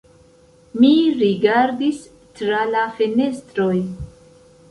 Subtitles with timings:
[0.83, 1.99] Mi rigardis
[2.39, 3.77] tra la fenestroj.